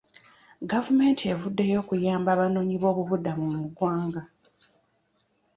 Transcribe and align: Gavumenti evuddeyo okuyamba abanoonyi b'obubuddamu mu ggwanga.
Gavumenti 0.71 1.23
evuddeyo 1.33 1.75
okuyamba 1.83 2.29
abanoonyi 2.35 2.75
b'obubuddamu 2.81 3.45
mu 3.53 3.61
ggwanga. 3.67 4.21